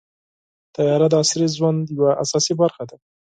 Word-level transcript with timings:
طیاره 0.75 1.07
د 1.09 1.13
عصري 1.23 1.47
ژوند 1.57 1.81
یوه 1.97 2.11
اساسي 2.23 2.53
برخه 2.61 2.83
ده. 2.89 2.95